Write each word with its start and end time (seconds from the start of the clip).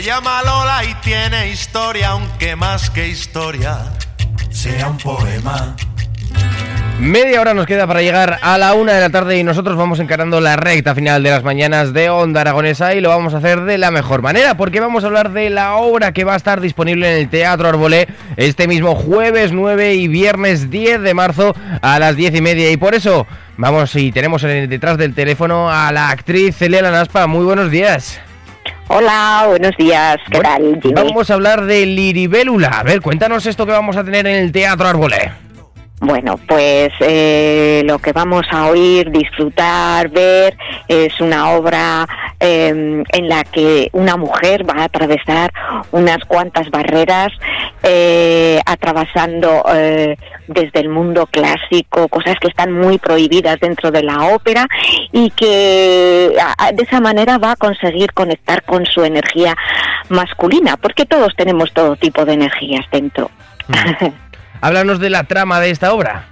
Se 0.00 0.06
llama 0.06 0.42
Lola 0.42 0.82
y 0.88 0.94
tiene 1.04 1.50
historia, 1.50 2.08
aunque 2.12 2.56
más 2.56 2.88
que 2.88 3.08
historia 3.08 3.80
sea 4.48 4.88
un 4.88 4.96
poema. 4.96 5.76
Media 6.98 7.38
hora 7.38 7.52
nos 7.52 7.66
queda 7.66 7.86
para 7.86 8.00
llegar 8.00 8.38
a 8.40 8.56
la 8.56 8.72
una 8.72 8.94
de 8.94 9.00
la 9.02 9.10
tarde 9.10 9.36
y 9.36 9.44
nosotros 9.44 9.76
vamos 9.76 10.00
encarando 10.00 10.40
la 10.40 10.56
recta 10.56 10.94
final 10.94 11.22
de 11.22 11.28
las 11.28 11.44
mañanas 11.44 11.92
de 11.92 12.08
Onda 12.08 12.40
Aragonesa 12.40 12.94
y 12.94 13.02
lo 13.02 13.10
vamos 13.10 13.34
a 13.34 13.38
hacer 13.38 13.60
de 13.64 13.76
la 13.76 13.90
mejor 13.90 14.22
manera 14.22 14.56
porque 14.56 14.80
vamos 14.80 15.04
a 15.04 15.08
hablar 15.08 15.32
de 15.32 15.50
la 15.50 15.76
obra 15.76 16.12
que 16.12 16.24
va 16.24 16.32
a 16.32 16.38
estar 16.38 16.62
disponible 16.62 17.12
en 17.12 17.20
el 17.20 17.28
Teatro 17.28 17.68
Arbolé 17.68 18.08
este 18.38 18.66
mismo 18.66 18.94
jueves 18.94 19.52
9 19.52 19.96
y 19.96 20.08
viernes 20.08 20.70
10 20.70 21.02
de 21.02 21.12
marzo 21.12 21.54
a 21.82 21.98
las 21.98 22.16
10 22.16 22.36
y 22.36 22.40
media 22.40 22.70
y 22.70 22.78
por 22.78 22.94
eso 22.94 23.26
vamos 23.58 23.94
y 23.96 24.12
tenemos 24.12 24.40
detrás 24.40 24.96
del 24.96 25.12
teléfono 25.12 25.70
a 25.70 25.92
la 25.92 26.08
actriz 26.08 26.56
Celia 26.56 26.80
Lanaspa. 26.80 27.26
Muy 27.26 27.44
buenos 27.44 27.70
días. 27.70 28.18
Hola, 28.92 29.44
buenos 29.46 29.76
días. 29.76 30.16
¿Qué 30.32 30.40
tal, 30.40 30.80
Jimmy? 30.82 30.94
Vamos 30.94 31.30
a 31.30 31.34
hablar 31.34 31.64
de 31.64 31.86
Liribélula. 31.86 32.70
A 32.70 32.82
ver, 32.82 33.00
cuéntanos 33.00 33.46
esto 33.46 33.64
que 33.64 33.70
vamos 33.70 33.96
a 33.96 34.02
tener 34.02 34.26
en 34.26 34.34
el 34.34 34.50
Teatro 34.50 34.88
Arbolé. 34.88 35.30
Bueno, 36.00 36.40
pues 36.48 36.90
eh, 37.00 37.82
lo 37.84 37.98
que 37.98 38.12
vamos 38.12 38.46
a 38.50 38.68
oír, 38.68 39.10
disfrutar, 39.10 40.08
ver, 40.08 40.56
es 40.88 41.20
una 41.20 41.50
obra 41.50 42.08
eh, 42.40 43.04
en 43.12 43.28
la 43.28 43.44
que 43.44 43.90
una 43.92 44.16
mujer 44.16 44.66
va 44.66 44.80
a 44.80 44.84
atravesar 44.84 45.52
unas 45.92 46.24
cuantas 46.24 46.70
barreras, 46.70 47.28
eh, 47.82 48.58
atravesando 48.64 49.62
eh, 49.74 50.16
desde 50.46 50.80
el 50.80 50.88
mundo 50.88 51.26
clásico 51.26 52.08
cosas 52.08 52.36
que 52.40 52.48
están 52.48 52.72
muy 52.72 52.96
prohibidas 52.96 53.60
dentro 53.60 53.90
de 53.90 54.02
la 54.02 54.34
ópera 54.34 54.66
y 55.12 55.30
que 55.32 56.34
de 56.72 56.82
esa 56.82 57.00
manera 57.00 57.36
va 57.36 57.52
a 57.52 57.56
conseguir 57.56 58.14
conectar 58.14 58.62
con 58.62 58.86
su 58.86 59.04
energía 59.04 59.54
masculina, 60.08 60.78
porque 60.78 61.04
todos 61.04 61.34
tenemos 61.36 61.74
todo 61.74 61.94
tipo 61.96 62.24
de 62.24 62.32
energías 62.32 62.86
dentro. 62.90 63.30
Háblanos 64.60 65.00
de 65.00 65.10
la 65.10 65.24
trama 65.24 65.60
de 65.60 65.70
esta 65.70 65.92
obra. 65.92 66.26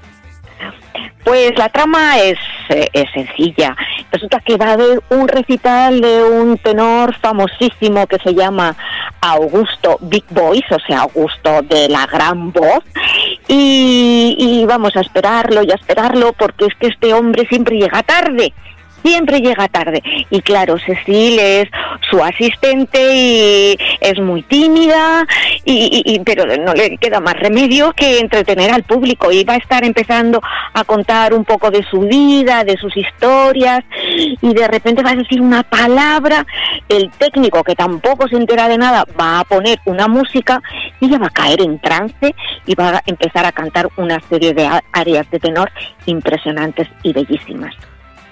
Pues 1.25 1.59
la 1.59 1.69
trama 1.69 2.19
es, 2.19 2.39
eh, 2.71 2.89
es 2.93 3.11
sencilla. 3.13 3.77
Resulta 4.11 4.41
que 4.41 4.57
va 4.57 4.71
a 4.71 4.73
haber 4.73 5.03
un 5.11 5.29
recital 5.29 6.01
de 6.01 6.23
un 6.23 6.57
tenor 6.59 7.15
famosísimo 7.17 8.07
que 8.07 8.19
se 8.19 8.35
llama 8.35 8.75
Augusto 9.21 9.99
Big 10.01 10.25
Voice, 10.31 10.75
o 10.75 10.79
sea, 10.87 11.01
Augusto 11.01 11.61
de 11.63 11.89
la 11.89 12.07
gran 12.07 12.51
voz. 12.51 12.83
Y, 13.47 14.37
y 14.39 14.65
vamos 14.65 14.97
a 14.97 15.01
esperarlo 15.01 15.63
y 15.63 15.71
a 15.71 15.75
esperarlo 15.75 16.33
porque 16.33 16.67
es 16.67 16.75
que 16.77 16.87
este 16.87 17.13
hombre 17.13 17.47
siempre 17.47 17.77
llega 17.77 18.03
tarde. 18.03 18.55
Siempre 19.03 19.41
llega 19.41 19.69
tarde. 19.69 20.03
Y 20.31 20.41
claro, 20.43 20.79
Cecil 20.79 21.39
es 21.39 21.69
su 22.11 22.23
asistente 22.23 22.99
y 23.15 23.79
es 24.01 24.19
muy 24.21 24.43
tímida, 24.43 25.27
y, 25.65 26.21
pero 26.25 26.47
no 26.57 26.75
le 26.75 26.97
queda 26.99 27.21
más 27.21 27.35
remedio 27.35 27.93
que 27.93 28.19
entretener 28.19 28.71
al 28.71 28.83
público. 28.83 29.31
Y 29.31 29.45
va 29.45 29.55
a 29.55 29.59
estar 29.59 29.85
empezando 29.85 30.41
a 30.73 30.85
contar 30.85 31.35
un 31.35 31.45
poco 31.45 31.71
de 31.71 31.85
su 31.85 32.01
vida, 32.01 32.65
de 32.65 32.77
sus 32.77 32.97
historias, 32.97 33.85
y 34.41 34.55
de 34.55 34.69
repente 34.69 35.03
va 35.03 35.11
a 35.11 35.17
decir 35.17 35.41
una 35.41 35.63
palabra. 35.63 36.47
El 36.89 37.11
técnico, 37.11 37.63
que 37.65 37.75
tampoco 37.75 38.29
se 38.29 38.37
entera 38.37 38.69
de 38.69 38.79
nada, 38.79 39.05
va 39.19 39.41
a 39.41 39.45
poner 39.45 39.79
una 39.85 40.09
música 40.09 40.63
y 41.01 41.07
ella 41.07 41.19
va 41.19 41.27
a 41.27 41.31
caer 41.31 41.61
en 41.63 41.79
trance 41.79 42.35
y 42.67 42.75
va 42.75 42.89
a 42.91 43.03
empezar 43.07 43.47
a 43.47 43.53
cantar 43.53 43.89
una 43.97 44.21
serie 44.29 44.55
de 44.55 44.69
áreas 44.93 45.31
de 45.31 45.39
tenor 45.39 45.71
impresionantes 46.07 46.89
y 47.03 47.13
bellísimas. 47.13 47.75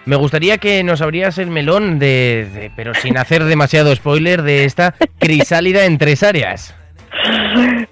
Me 0.07 0.17
gustaría 0.17 0.59
que 0.59 0.83
nos 0.85 1.03
abrías 1.03 1.37
el 1.39 1.51
melón 1.51 1.99
de, 1.99 2.49
de- 2.55 2.71
pero 2.75 2.95
sin 2.95 3.19
hacer 3.19 3.45
demasiado 3.45 3.95
spoiler, 3.95 4.43
de 4.43 4.65
esta 4.65 4.95
crisálida 5.19 5.85
en 5.85 5.99
tres 5.99 6.23
áreas. 6.23 6.75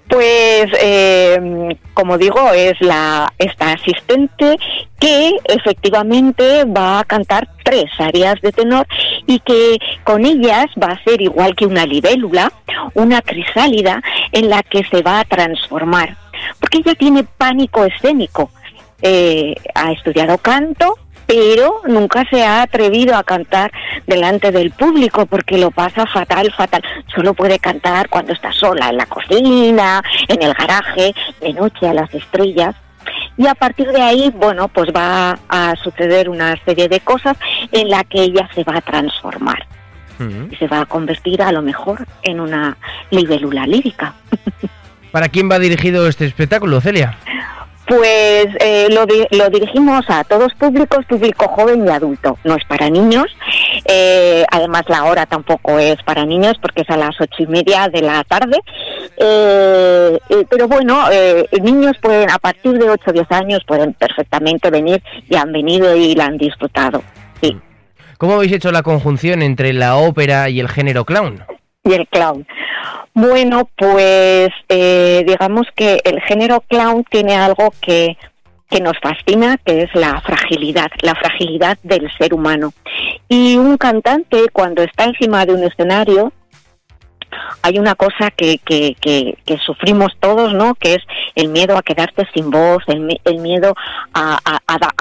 Pues, 0.07 0.67
eh, 0.81 1.75
como 1.93 2.17
digo, 2.17 2.51
es 2.53 2.79
la 2.79 3.31
esta 3.37 3.73
asistente 3.73 4.55
que 4.99 5.31
efectivamente 5.45 6.63
va 6.65 6.99
a 6.99 7.03
cantar 7.03 7.49
tres 7.63 7.85
áreas 7.97 8.35
de 8.41 8.51
tenor 8.51 8.87
y 9.27 9.39
que 9.39 9.77
con 10.03 10.25
ellas 10.25 10.67
va 10.81 10.93
a 10.93 11.03
ser 11.03 11.21
igual 11.21 11.55
que 11.55 11.65
una 11.65 11.85
libélula, 11.85 12.51
una 12.93 13.21
crisálida 13.21 14.01
en 14.31 14.49
la 14.49 14.63
que 14.63 14.83
se 14.85 15.01
va 15.01 15.19
a 15.19 15.25
transformar, 15.25 16.15
porque 16.59 16.77
ella 16.77 16.95
tiene 16.95 17.23
pánico 17.23 17.83
escénico. 17.83 18.51
Eh, 19.01 19.55
ha 19.73 19.91
estudiado 19.91 20.37
canto, 20.37 20.97
pero 21.25 21.81
nunca 21.87 22.25
se 22.29 22.43
ha 22.43 22.61
atrevido 22.61 23.15
a 23.15 23.23
cantar 23.23 23.71
delante 24.07 24.51
del 24.51 24.71
público 24.71 25.25
porque 25.25 25.57
lo 25.57 25.71
pasa 25.71 26.05
fatal, 26.05 26.51
fatal. 26.51 26.83
Solo 27.13 27.33
puede 27.33 27.59
cantar 27.59 28.09
cuando 28.09 28.33
está 28.33 28.51
sola, 28.51 28.89
en 28.89 28.97
la 28.97 29.05
cocina, 29.05 30.03
en 30.27 30.41
el 30.41 30.53
garaje, 30.53 31.13
de 31.41 31.53
noche 31.53 31.87
a 31.87 31.93
las 31.93 32.13
estrellas. 32.13 32.75
Y 33.37 33.47
a 33.47 33.55
partir 33.55 33.87
de 33.91 34.01
ahí, 34.01 34.31
bueno, 34.35 34.67
pues 34.67 34.89
va 34.95 35.37
a 35.49 35.75
suceder 35.83 36.29
una 36.29 36.55
serie 36.63 36.87
de 36.87 36.99
cosas 36.99 37.37
en 37.71 37.89
la 37.89 38.03
que 38.03 38.21
ella 38.21 38.49
se 38.53 38.63
va 38.63 38.77
a 38.77 38.81
transformar 38.81 39.65
y 40.49 40.55
se 40.55 40.67
va 40.67 40.81
a 40.81 40.85
convertir 40.85 41.41
a 41.41 41.51
lo 41.51 41.61
mejor 41.61 42.07
en 42.23 42.39
una 42.39 42.77
libélula 43.11 43.67
lírica. 43.67 44.13
¿Para 45.11 45.29
quién 45.29 45.49
va 45.49 45.59
dirigido 45.59 46.07
este 46.07 46.25
espectáculo, 46.25 46.81
Celia? 46.81 47.17
Pues 47.87 48.47
eh, 48.59 48.87
lo, 48.91 49.05
di- 49.05 49.27
lo 49.31 49.49
dirigimos 49.49 50.09
a 50.09 50.23
todos 50.23 50.53
públicos, 50.55 51.05
público 51.05 51.47
joven 51.49 51.85
y 51.87 51.89
adulto. 51.91 52.37
No 52.43 52.55
es 52.55 52.65
para 52.65 52.89
niños. 52.89 53.25
Eh, 53.87 54.43
además, 54.51 54.83
la 54.87 55.03
hora 55.03 55.25
tampoco 55.27 55.77
es 55.77 56.01
para 56.03 56.25
niños 56.25 56.55
porque 56.61 56.81
es 56.81 56.89
a 56.89 56.97
las 56.97 57.15
ocho 57.21 57.43
y 57.43 57.47
media 57.47 57.87
de 57.89 58.01
la 58.01 58.23
tarde. 58.23 58.57
Eh, 59.17 60.19
eh, 60.29 60.45
pero 60.49 60.67
bueno, 60.67 61.05
eh, 61.11 61.47
niños 61.61 61.95
pueden, 62.01 62.29
a 62.31 62.39
partir 62.39 62.73
de 62.73 62.89
8 62.89 63.03
o 63.07 63.13
10 63.13 63.31
años, 63.31 63.61
pueden 63.67 63.93
perfectamente 63.93 64.69
venir 64.69 65.01
y 65.29 65.35
han 65.35 65.51
venido 65.51 65.95
y 65.95 66.15
la 66.15 66.25
han 66.25 66.37
disfrutado. 66.37 67.03
Sí. 67.41 67.57
¿Cómo 68.17 68.35
habéis 68.35 68.53
hecho 68.53 68.71
la 68.71 68.81
conjunción 68.83 69.41
entre 69.41 69.73
la 69.73 69.95
ópera 69.97 70.49
y 70.49 70.59
el 70.59 70.69
género 70.69 71.05
clown? 71.05 71.43
Y 71.85 71.93
el 71.93 72.07
clown. 72.07 72.45
Bueno, 73.13 73.69
pues 73.77 74.49
eh, 74.67 75.23
digamos 75.25 75.67
que 75.75 76.01
el 76.03 76.19
género 76.21 76.61
clown 76.61 77.05
tiene 77.09 77.35
algo 77.35 77.73
que, 77.79 78.17
que 78.69 78.81
nos 78.81 78.97
fascina, 78.99 79.57
que 79.63 79.83
es 79.83 79.95
la 79.95 80.19
fragilidad, 80.21 80.91
la 81.01 81.15
fragilidad 81.15 81.77
del 81.83 82.11
ser 82.17 82.33
humano. 82.33 82.73
Y 83.29 83.55
un 83.55 83.77
cantante 83.77 84.49
cuando 84.51 84.83
está 84.83 85.05
encima 85.05 85.45
de 85.45 85.53
un 85.53 85.63
escenario, 85.63 86.33
hay 87.61 87.79
una 87.79 87.95
cosa 87.95 88.31
que, 88.31 88.57
que, 88.59 88.95
que, 89.01 89.35
sufrimos 89.65 90.11
todos, 90.19 90.53
¿no? 90.53 90.75
Que 90.75 90.95
es 90.95 91.03
el 91.35 91.47
miedo 91.49 91.77
a 91.77 91.81
quedarte 91.83 92.27
sin 92.33 92.51
voz, 92.51 92.83
el, 92.87 92.99
mi- 92.99 93.19
el 93.23 93.39
miedo 93.39 93.73
a, 94.13 94.37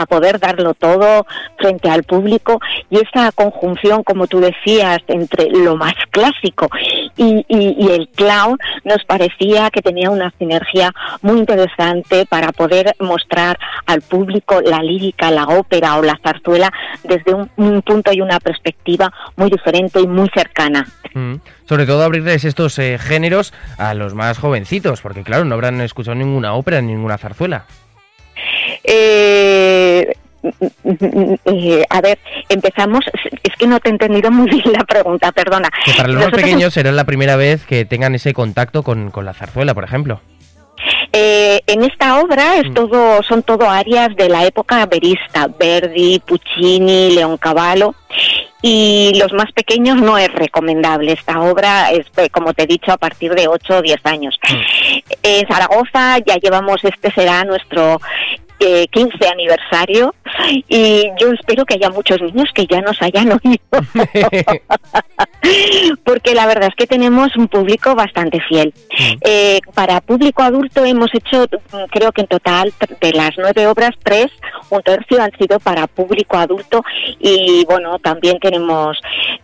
poder 0.09 0.39
darlo 0.39 0.75
todo 0.75 1.27
frente 1.59 1.89
al 1.91 2.05
público 2.05 2.61
y 2.91 2.99
esa 2.99 3.33
conjunción, 3.33 4.03
como 4.05 4.27
tú 4.27 4.41
decías, 4.41 4.99
entre 5.09 5.51
lo 5.51 5.77
más 5.77 5.95
clásico 6.11 6.69
y, 7.17 7.45
y- 7.49 7.77
y 7.79 7.89
el 7.91 8.09
clown 8.09 8.59
nos 8.85 9.05
parecía 9.05 9.71
que 9.71 9.83
tenía 9.83 10.11
una 10.11 10.33
sinergia 10.39 10.93
muy 11.23 11.39
interesante 11.39 12.27
para 12.27 12.53
poder 12.53 12.95
mostrar 13.01 13.59
al 13.87 14.03
público 14.03 14.61
la 14.61 14.79
lírica, 14.83 15.31
la 15.31 15.45
ópera 15.45 15.97
o 15.97 16.03
la 16.03 16.19
zarzuela 16.23 16.73
desde 17.03 17.35
un, 17.35 17.51
un 17.57 17.83
punto 17.83 18.13
y 18.13 18.21
una 18.21 18.39
perspectiva 18.41 19.13
muy 19.37 19.51
diferente 19.51 20.01
y 20.01 20.07
muy 20.07 20.29
cercana. 20.35 20.87
Mm. 21.15 21.37
sobre 21.69 21.87
todo 21.87 22.03
abrirles 22.03 22.45
estos 22.45 22.79
eh, 22.79 22.99
géneros 22.99 23.53
a 23.79 23.95
los 23.95 24.15
más 24.15 24.39
jovencitos, 24.39 25.01
porque 25.01 25.23
claro, 25.23 25.45
no 25.45 25.55
habrán 25.55 25.81
escuchado 25.81 26.17
ninguna 26.17 26.55
ópera, 26.55 26.81
ninguna 26.81 27.19
zarzuela. 27.19 27.67
Eh, 28.83 30.13
eh, 31.45 31.85
a 31.89 32.01
ver, 32.01 32.19
empezamos. 32.49 33.05
Es 33.43 33.57
que 33.57 33.67
no 33.67 33.81
te 33.81 33.89
he 33.89 33.93
entendido 33.93 34.31
muy 34.31 34.51
bien 34.51 34.73
la 34.73 34.85
pregunta, 34.85 35.33
perdona. 35.33 35.71
Que 35.85 35.93
para 35.93 36.09
los 36.09 36.23
más 36.23 36.33
pequeños 36.33 36.75
será 36.75 36.93
la 36.93 37.05
primera 37.05 37.37
vez 37.37 37.65
que 37.65 37.85
tengan 37.85 38.15
ese 38.15 38.35
contacto 38.35 38.83
con, 38.83 39.11
con 39.11 39.25
la 39.25 39.35
zarzuela, 39.35 39.75
por 39.75 39.85
ejemplo. 39.85 40.21
Eh, 41.13 41.63
en 41.69 41.85
esta 41.85 42.21
obra 42.21 42.57
es 42.57 42.71
mm. 42.71 42.75
todo, 42.75 43.23
son 43.23 43.43
todo 43.45 43.71
áreas 43.71 44.15
de 44.17 44.29
la 44.29 44.45
época 44.45 44.85
verista, 44.87 45.47
Verdi, 45.47 46.21
Puccini, 46.27 47.15
Leoncavallo 47.15 47.95
y 48.67 49.13
los 49.19 49.31
más 49.35 49.53
pequeños 49.53 50.01
no 50.01 50.17
es 50.17 50.33
recomendable. 50.33 51.13
Esta 51.13 51.39
obra 51.39 51.91
es, 51.91 52.07
eh, 52.17 52.31
como 52.31 52.55
te 52.55 52.63
he 52.63 52.67
dicho, 52.67 52.93
a 52.93 52.97
partir 52.97 53.35
de 53.35 53.47
8 53.47 53.77
o 53.77 53.83
10 53.83 54.01
años. 54.05 54.41
Mm. 54.43 54.99
En 55.23 55.47
Zaragoza 55.47 56.17
ya 56.27 56.37
llevamos, 56.37 56.83
este 56.83 57.13
será 57.13 57.45
nuestro 57.45 58.01
15 58.91 59.29
aniversario 59.29 60.15
y 60.69 61.11
yo 61.19 61.33
espero 61.33 61.65
que 61.65 61.75
haya 61.75 61.91
muchos 61.91 62.21
niños 62.21 62.51
que 62.55 62.67
ya 62.67 62.81
nos 62.81 63.01
hayan 63.03 63.33
oído. 63.45 63.59
Porque 66.05 66.35
la 66.35 66.47
verdad 66.47 66.69
es 66.69 66.75
que 66.75 66.87
tenemos 66.87 67.37
un 67.37 67.49
público 67.49 67.95
bastante 67.95 68.41
fiel. 68.41 68.73
Eh, 69.21 69.61
para 69.75 70.01
público 70.01 70.43
adulto 70.43 70.85
hemos 70.85 71.15
hecho, 71.15 71.47
creo 71.91 72.13
que 72.13 72.23
en 72.23 72.27
total, 72.27 72.73
de 73.01 73.13
las 73.13 73.33
nueve 73.37 73.67
obras, 73.67 73.91
tres, 74.03 74.31
un 74.71 74.83
tercio 74.83 75.23
han 75.23 75.33
sido 75.39 75.61
para 75.61 75.87
público 75.87 76.37
adulto 76.37 76.83
y 77.19 77.65
bueno, 77.67 77.99
también 77.99 78.39
tenemos, 78.39 78.99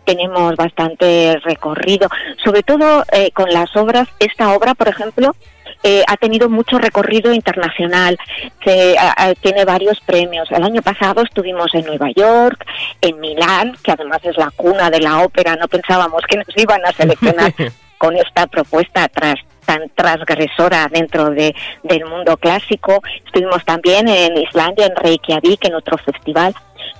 tenemos 0.04 0.56
bastante 0.56 1.38
recorrido. 1.44 2.08
Sobre 2.42 2.62
todo 2.62 3.04
eh, 3.12 3.30
con 3.32 3.50
las 3.50 3.74
obras, 3.76 4.08
esta 4.18 4.54
obra, 4.54 4.74
por 4.74 4.88
ejemplo, 4.88 5.34
eh, 5.82 6.02
ha 6.06 6.16
tenido 6.16 6.48
mucho 6.48 6.78
recorrido 6.78 7.32
internacional, 7.32 8.18
se, 8.64 8.96
tiene 9.40 9.64
varios 9.64 10.00
premios. 10.00 10.50
El 10.50 10.62
año 10.62 10.82
pasado 10.82 11.22
estuvimos 11.22 11.74
en 11.74 11.86
Nueva 11.86 12.10
York, 12.14 12.66
en 13.00 13.18
Milán, 13.20 13.76
que 13.82 13.92
además 13.92 14.20
es 14.24 14.36
la 14.36 14.50
cuna 14.50 14.90
de 14.90 15.00
la 15.00 15.22
ópera, 15.22 15.56
no 15.56 15.68
pensábamos 15.68 16.22
que 16.28 16.36
nos 16.36 16.56
iban 16.56 16.84
a 16.84 16.92
seleccionar 16.92 17.54
con 17.98 18.16
esta 18.16 18.46
propuesta 18.46 19.08
tras 19.08 19.36
tan 19.64 19.88
transgresora 19.94 20.88
dentro 20.90 21.30
de, 21.30 21.54
del 21.82 22.04
mundo 22.04 22.36
clásico. 22.36 23.00
Estuvimos 23.24 23.64
también 23.64 24.08
en 24.08 24.36
Islandia, 24.36 24.86
en 24.86 24.96
Reykjavik, 24.96 25.64
en 25.64 25.74
otro 25.74 25.96
festival. 25.98 26.54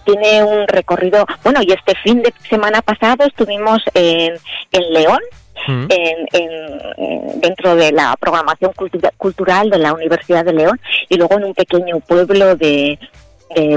Tiene 0.05 0.45
un 0.45 0.69
recorrido, 0.69 1.27
bueno, 1.43 1.61
y 1.63 1.73
este 1.73 1.95
fin 1.97 2.23
de 2.23 2.33
semana 2.49 2.81
pasado 2.83 3.25
estuvimos 3.25 3.83
en, 3.95 4.35
en 4.73 4.93
León, 4.93 5.21
en, 5.69 7.41
dentro 7.41 7.77
de 7.77 7.93
la 7.93 8.17
programación 8.19 8.73
cultural 9.17 9.71
de 9.71 9.79
la 9.79 9.93
Universidad 9.93 10.45
de 10.45 10.53
León 10.53 10.81
y 11.09 11.17
luego 11.17 11.37
en 11.37 11.45
un 11.45 11.55
pequeño 11.55 12.01
pueblo 12.01 12.57
de, 12.57 12.99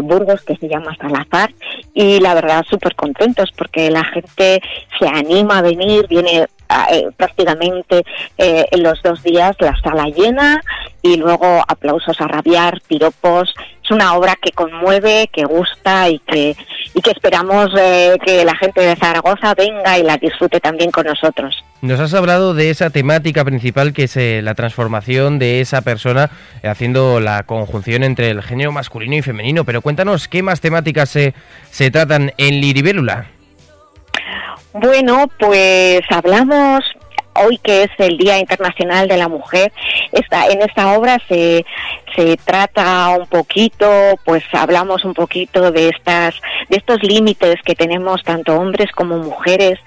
Burgos 0.03 0.43
que 0.43 0.55
se 0.57 0.69
llama 0.69 0.95
Salazar 1.01 1.51
y 1.95 2.19
la 2.19 2.35
verdad 2.35 2.63
súper 2.69 2.93
contentos 2.93 3.51
porque 3.57 3.89
la 3.89 4.03
gente 4.03 4.61
se 4.99 5.07
anima 5.07 5.57
a 5.57 5.61
venir, 5.63 6.05
viene 6.07 6.45
eh, 6.89 7.09
prácticamente 7.15 8.03
eh, 8.37 8.65
en 8.71 8.83
los 8.83 9.01
dos 9.03 9.21
días 9.21 9.55
la 9.59 9.75
sala 9.81 10.05
llena 10.05 10.61
y 11.01 11.17
luego 11.17 11.63
aplausos 11.67 12.19
a 12.19 12.27
rabiar, 12.27 12.81
piropos. 12.87 13.53
Es 13.83 13.91
una 13.91 14.15
obra 14.15 14.35
que 14.41 14.51
conmueve, 14.51 15.29
que 15.31 15.43
gusta 15.43 16.09
y 16.09 16.19
que, 16.19 16.55
y 16.93 17.01
que 17.01 17.11
esperamos 17.11 17.69
eh, 17.77 18.17
que 18.25 18.43
la 18.45 18.55
gente 18.55 18.81
de 18.81 18.95
Zaragoza 18.95 19.53
venga 19.53 19.99
y 19.99 20.03
la 20.03 20.17
disfrute 20.17 20.59
también 20.59 20.89
con 20.91 21.05
nosotros. 21.05 21.63
Nos 21.83 21.99
has 21.99 22.13
hablado 22.13 22.53
de 22.53 22.69
esa 22.69 22.91
temática 22.91 23.43
principal 23.43 23.91
que 23.91 24.03
es 24.03 24.15
la 24.15 24.55
transformación 24.55 25.37
de 25.37 25.59
esa 25.59 25.81
persona 25.81 26.29
haciendo 26.63 27.19
la 27.19 27.43
conjunción 27.43 28.03
entre 28.03 28.29
el 28.29 28.41
género 28.41 28.71
masculino 28.71 29.17
y 29.17 29.21
femenino, 29.21 29.65
pero 29.65 29.81
cuéntanos 29.81 30.29
qué 30.29 30.41
más 30.43 30.61
temáticas 30.61 31.09
se, 31.09 31.33
se 31.71 31.91
tratan 31.91 32.31
en 32.37 32.61
Liribélula. 32.61 33.25
Bueno, 34.71 35.29
pues 35.37 35.99
hablamos 36.09 36.85
hoy 37.35 37.57
que 37.57 37.83
es 37.83 37.89
el 37.97 38.17
Día 38.17 38.39
Internacional 38.39 39.07
de 39.07 39.17
la 39.17 39.27
Mujer, 39.27 39.71
esta, 40.11 40.47
en 40.47 40.61
esta 40.61 40.97
obra 40.97 41.19
se, 41.27 41.65
se 42.15 42.37
trata 42.37 43.09
un 43.17 43.27
poquito, 43.27 43.87
pues 44.23 44.43
hablamos 44.53 45.03
un 45.05 45.13
poquito 45.13 45.71
de 45.71 45.89
estas, 45.89 46.35
de 46.69 46.77
estos 46.77 47.01
límites 47.03 47.61
que 47.63 47.75
tenemos 47.75 48.23
tanto 48.23 48.55
hombres 48.55 48.91
como 48.91 49.17
mujeres 49.17 49.79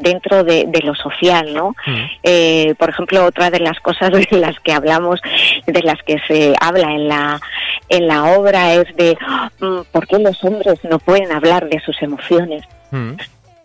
dentro 0.00 0.44
de, 0.44 0.80
lo 0.84 0.94
social, 0.94 1.54
¿no? 1.54 1.70
Mm. 1.86 2.04
Eh, 2.22 2.74
por 2.78 2.90
ejemplo, 2.90 3.24
otra 3.24 3.50
de 3.50 3.60
las 3.60 3.78
cosas 3.80 4.10
de 4.30 4.38
las 4.38 4.58
que 4.60 4.72
hablamos, 4.72 5.20
de 5.66 5.82
las 5.82 6.02
que 6.02 6.18
se 6.26 6.54
habla 6.60 6.92
en 6.92 7.08
la, 7.08 7.40
en 7.88 8.06
la 8.06 8.24
obra 8.36 8.74
es 8.74 8.94
de 8.96 9.16
mm, 9.60 9.80
por 9.90 10.06
qué 10.06 10.18
los 10.18 10.42
hombres 10.44 10.78
no 10.84 10.98
pueden 10.98 11.32
hablar 11.32 11.68
de 11.68 11.80
sus 11.80 12.00
emociones. 12.02 12.62
Mm. 12.90 13.14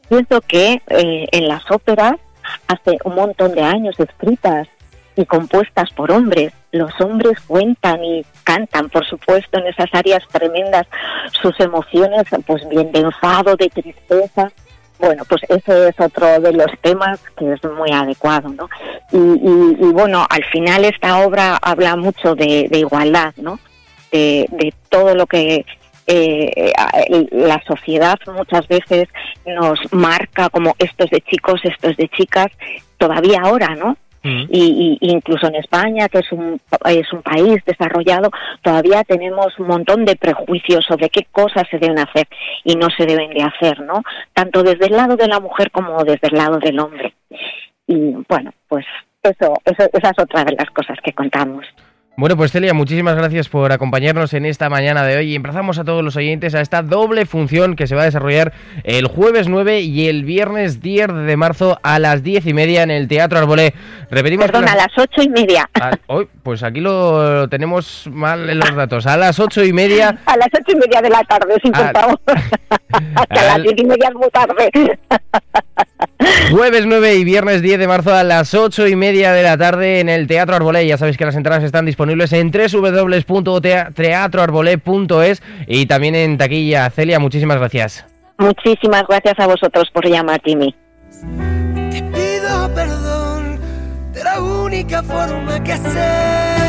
Pienso 0.09 0.41
que 0.41 0.81
eh, 0.89 1.27
en 1.31 1.47
las 1.47 1.69
óperas, 1.69 2.15
hace 2.67 2.97
un 3.03 3.15
montón 3.15 3.53
de 3.53 3.61
años 3.61 3.99
escritas 3.99 4.67
y 5.15 5.25
compuestas 5.25 5.91
por 5.91 6.11
hombres, 6.11 6.53
los 6.71 6.91
hombres 7.01 7.39
cuentan 7.41 8.03
y 8.03 8.25
cantan, 8.43 8.89
por 8.89 9.05
supuesto, 9.05 9.59
en 9.59 9.67
esas 9.67 9.89
áreas 9.93 10.23
tremendas 10.31 10.87
sus 11.41 11.59
emociones, 11.59 12.23
pues 12.45 12.67
bien 12.69 12.91
de 12.91 12.99
enfado, 12.99 13.55
de 13.55 13.69
tristeza. 13.69 14.51
Bueno, 14.99 15.23
pues 15.27 15.41
ese 15.49 15.89
es 15.89 15.99
otro 15.99 16.39
de 16.39 16.53
los 16.53 16.71
temas 16.81 17.19
que 17.37 17.53
es 17.53 17.63
muy 17.63 17.91
adecuado, 17.91 18.49
¿no? 18.49 18.69
Y, 19.11 19.91
bueno, 19.91 20.25
al 20.29 20.43
final 20.45 20.85
esta 20.85 21.19
obra 21.19 21.57
habla 21.61 21.95
mucho 21.95 22.35
de, 22.35 22.69
igualdad, 22.71 23.33
¿no? 23.37 23.59
de, 24.11 24.73
todo 24.89 25.15
lo 25.15 25.25
que 25.25 25.65
eh, 26.07 26.73
la 27.31 27.61
sociedad 27.67 28.17
muchas 28.25 28.67
veces 28.67 29.07
nos 29.45 29.79
marca 29.91 30.49
como 30.49 30.75
esto 30.79 31.05
es 31.05 31.11
de 31.11 31.21
chicos, 31.21 31.61
esto 31.63 31.89
es 31.89 31.97
de 31.97 32.07
chicas, 32.09 32.47
todavía 32.97 33.41
ahora, 33.43 33.75
¿no? 33.75 33.97
Mm. 34.23 34.47
Y, 34.49 34.97
incluso 35.01 35.47
en 35.47 35.55
España, 35.55 36.09
que 36.09 36.19
es 36.19 36.31
un, 36.31 36.59
es 36.85 37.13
un 37.13 37.21
país 37.21 37.63
desarrollado, 37.65 38.29
todavía 38.61 39.03
tenemos 39.03 39.57
un 39.59 39.67
montón 39.67 40.05
de 40.05 40.15
prejuicios 40.15 40.85
sobre 40.85 41.09
qué 41.09 41.25
cosas 41.31 41.63
se 41.71 41.77
deben 41.77 41.99
hacer 41.99 42.27
y 42.63 42.75
no 42.75 42.87
se 42.89 43.05
deben 43.05 43.29
de 43.31 43.43
hacer, 43.43 43.79
¿no? 43.81 44.03
Tanto 44.33 44.63
desde 44.63 44.87
el 44.87 44.97
lado 44.97 45.15
de 45.15 45.27
la 45.27 45.39
mujer 45.39 45.71
como 45.71 46.03
desde 46.03 46.27
el 46.27 46.37
lado 46.37 46.59
del 46.59 46.79
hombre. 46.79 47.13
Y 47.87 48.15
bueno, 48.27 48.51
pues 48.67 48.85
eso, 49.23 49.53
eso 49.65 49.89
esa 49.93 50.09
es 50.09 50.19
otra 50.19 50.43
de 50.43 50.53
las 50.53 50.69
cosas 50.71 50.97
que 51.03 51.13
contamos. 51.13 51.65
Bueno, 52.19 52.35
pues 52.35 52.51
Celia, 52.51 52.73
muchísimas 52.73 53.15
gracias 53.15 53.47
por 53.47 53.71
acompañarnos 53.71 54.33
en 54.33 54.45
esta 54.45 54.69
mañana 54.69 55.05
de 55.05 55.15
hoy 55.15 55.31
y 55.31 55.35
empezamos 55.35 55.79
a 55.79 55.85
todos 55.85 56.03
los 56.03 56.17
oyentes 56.17 56.53
a 56.53 56.59
esta 56.59 56.81
doble 56.81 57.25
función 57.25 57.77
que 57.77 57.87
se 57.87 57.95
va 57.95 58.01
a 58.01 58.05
desarrollar 58.05 58.51
el 58.83 59.07
jueves 59.07 59.47
9 59.47 59.79
y 59.79 60.09
el 60.09 60.25
viernes 60.25 60.81
10 60.81 61.13
de 61.13 61.37
marzo 61.37 61.79
a 61.81 61.97
las 61.97 62.21
10 62.21 62.47
y 62.47 62.53
media 62.53 62.83
en 62.83 62.91
el 62.91 63.07
Teatro 63.07 63.39
Arbolé. 63.39 63.73
Repetimos. 64.11 64.47
Perdón, 64.47 64.67
a 64.67 64.75
las 64.75 64.89
8 64.97 65.21
y 65.21 65.29
media. 65.29 65.69
hoy, 66.07 66.27
pues 66.43 66.61
aquí 66.61 66.81
lo 66.81 67.47
tenemos 67.47 68.09
mal 68.11 68.49
en 68.49 68.59
los 68.59 68.75
datos. 68.75 69.07
A 69.07 69.15
las 69.15 69.39
8 69.39 69.63
y 69.63 69.71
media. 69.71 70.19
A 70.25 70.35
las 70.35 70.49
8 70.53 70.61
y 70.73 70.75
media 70.75 71.01
de 71.01 71.09
la 71.11 71.23
tarde, 71.23 71.55
sin 71.63 71.73
favor. 71.73 72.19
a 73.29 73.33
las 73.33 73.63
10 73.63 73.75
y 73.77 73.85
media 73.85 74.09
es 74.09 74.15
muy 74.15 74.29
tarde. 74.31 74.69
Jueves 76.51 76.85
9 76.85 77.15
y 77.15 77.23
viernes 77.23 77.61
10 77.61 77.79
de 77.79 77.87
marzo 77.87 78.13
a 78.13 78.23
las 78.23 78.53
8 78.53 78.87
y 78.87 78.95
media 78.95 79.33
de 79.33 79.43
la 79.43 79.57
tarde 79.57 79.99
en 79.99 80.07
el 80.09 80.27
Teatro 80.27 80.55
Arbolé. 80.55 80.87
Ya 80.87 80.97
sabéis 80.97 81.17
que 81.17 81.25
las 81.25 81.35
entradas 81.35 81.63
están 81.63 81.85
disponibles 81.85 82.31
en 82.33 82.51
www.teatroarbolé.es 82.51 85.41
y 85.67 85.85
también 85.85 86.15
en 86.15 86.37
taquilla. 86.37 86.89
Celia, 86.89 87.19
muchísimas 87.19 87.57
gracias. 87.57 88.05
Muchísimas 88.37 89.03
gracias 89.07 89.39
a 89.39 89.47
vosotros 89.47 89.89
por 89.93 90.07
llamar, 90.07 90.41
Timmy. 90.41 90.75
Te 91.91 92.01
pido 92.01 92.73
perdón 92.73 93.59
de 94.13 94.23
la 94.23 94.41
única 94.41 95.03
forma 95.03 95.61
que 95.63 95.77
sé 95.77 96.68